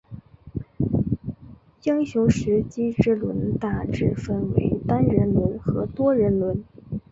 [1.83, 6.63] 英雄时机之轮大致分为单人轮和多人轮。